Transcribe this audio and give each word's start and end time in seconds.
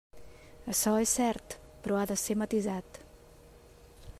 Açò 0.73 0.93
és 1.01 1.11
cert, 1.19 1.55
però 1.83 1.99
ha 1.99 2.07
de 2.13 2.17
ser 2.23 2.37
matisat. 2.45 2.99